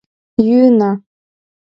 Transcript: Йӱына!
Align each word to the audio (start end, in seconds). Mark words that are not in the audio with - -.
Йӱына! 0.45 0.91